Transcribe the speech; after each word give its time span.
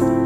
Christ. 0.00 0.23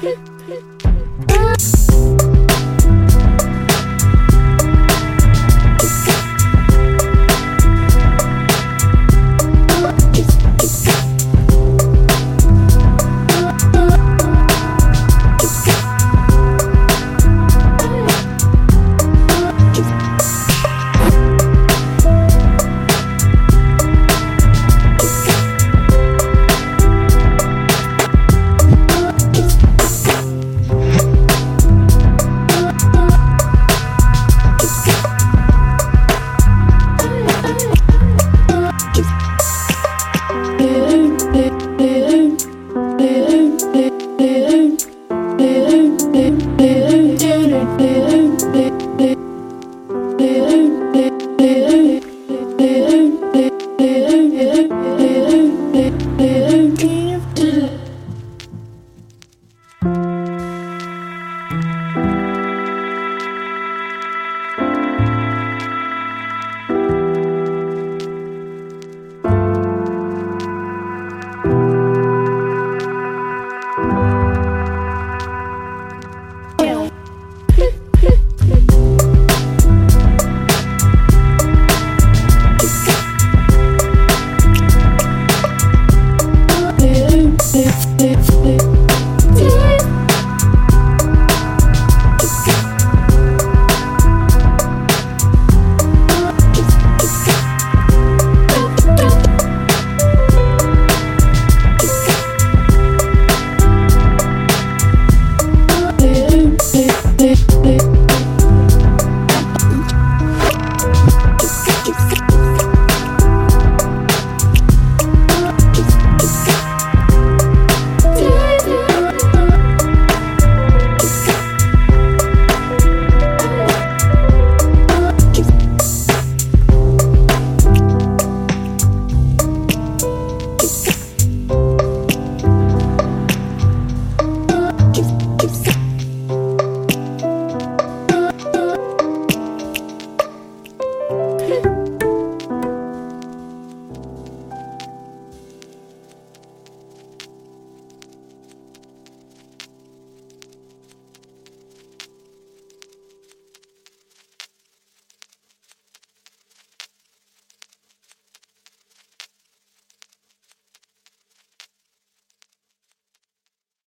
Clip, 0.00 0.18
clip. 0.46 0.99